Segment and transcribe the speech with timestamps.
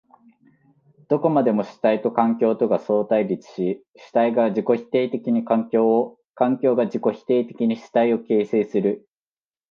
[1.09, 9.07] どこまでも主体と環境とが相対立し、主体が自己否定的に環境を、環境が自己否定的に主体を形成する。